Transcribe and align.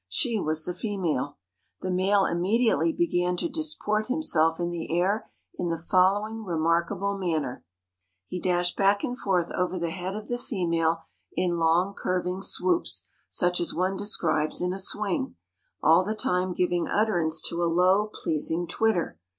She 0.09 0.39
was 0.39 0.65
the 0.65 0.73
female. 0.73 1.37
The 1.81 1.91
male 1.91 2.25
immediately 2.25 2.91
began 2.91 3.37
to 3.37 3.47
disport 3.47 4.07
himself 4.07 4.59
in 4.59 4.71
the 4.71 4.89
air 4.99 5.29
in 5.59 5.69
the 5.69 5.77
following 5.77 6.43
remarkable 6.43 7.15
manner: 7.19 7.63
He 8.25 8.39
dashed 8.41 8.75
back 8.75 9.03
and 9.03 9.15
forth 9.15 9.51
over 9.51 9.77
the 9.77 9.91
head 9.91 10.15
of 10.15 10.27
the 10.27 10.39
female 10.39 11.03
in 11.33 11.59
long, 11.59 11.93
curving 11.93 12.41
swoops 12.41 13.07
such 13.29 13.59
as 13.59 13.75
one 13.75 13.95
describes 13.95 14.59
in 14.59 14.73
a 14.73 14.79
swing, 14.79 15.35
all 15.83 16.03
the 16.03 16.15
time 16.15 16.53
giving 16.53 16.87
utterance 16.87 17.39
to 17.43 17.61
a 17.61 17.69
low, 17.69 18.07
pleasing 18.11 18.65
twitter. 18.65 19.19